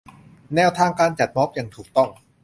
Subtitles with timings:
[0.55, 2.09] แนวทางการจัดม็อบอย่างถูกต้อง